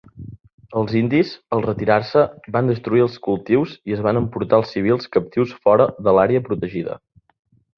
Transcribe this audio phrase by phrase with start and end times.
[0.79, 2.23] Els indis, al retirar-se,
[2.57, 6.99] van destruir els cultius i es van emportar als civils captius fora de l'àrea protegida.